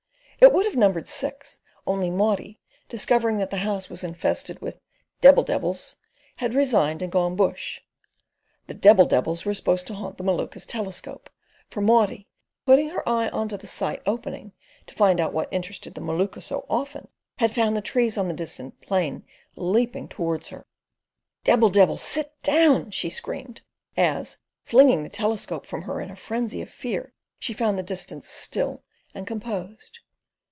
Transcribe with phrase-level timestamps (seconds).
[0.43, 2.59] It would have numbered six, only Maudie,
[2.89, 4.79] discovering that the house was infested with
[5.21, 5.97] debbil debbils,
[6.37, 7.79] had resigned and "gone bush."
[8.65, 11.29] The debbil debbils were supposed to haunt the Maluka's telescope,
[11.69, 14.53] for Maudie, on putting her eye to the sight opening,
[14.87, 17.07] to find out what interested the Maluka so often,
[17.37, 19.23] had found the trees on the distant plain
[19.55, 20.65] leaping towards her.
[21.43, 23.61] "Debbil debbil, sit down," she screamed,
[23.95, 28.27] as, flinging the telescope from her in a frenzy of fear, she found the distance
[28.27, 28.83] still
[29.13, 29.99] and composed.